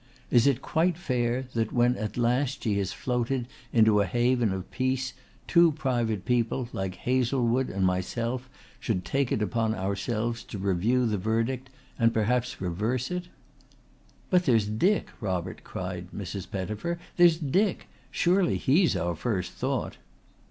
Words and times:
Is 0.31 0.47
it 0.47 0.63
quite 0.63 0.97
fair 0.97 1.43
that 1.53 1.71
when 1.71 1.95
at 1.95 2.17
last 2.17 2.63
she 2.63 2.79
has 2.79 2.91
floated 2.91 3.47
into 3.71 4.01
a 4.01 4.07
haven 4.07 4.51
of 4.51 4.71
peace 4.71 5.13
two 5.45 5.73
private 5.73 6.25
people 6.25 6.67
like 6.73 6.95
Hazlewood 6.95 7.69
and 7.69 7.85
myself 7.85 8.49
should 8.79 9.05
take 9.05 9.31
it 9.31 9.43
upon 9.43 9.75
ourselves 9.75 10.43
to 10.45 10.57
review 10.57 11.05
the 11.05 11.19
verdict 11.19 11.69
and 11.99 12.15
perhaps 12.15 12.59
reverse 12.59 13.11
it?" 13.11 13.27
"But 14.31 14.45
there's 14.45 14.65
Dick, 14.67 15.09
Robert," 15.19 15.63
cried 15.63 16.07
Mrs. 16.09 16.49
Pettifer. 16.49 16.97
"There's 17.17 17.37
Dick. 17.37 17.87
Surely 18.09 18.57
he's 18.57 18.95
our 18.95 19.13
first 19.15 19.51
thought." 19.51 19.97